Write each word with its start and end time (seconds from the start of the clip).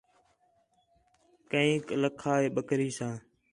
کینک 1.51 1.85
لَکھا 2.01 2.33
ہے 2.41 2.47
بکری 2.55 2.89
ساں 2.97 3.15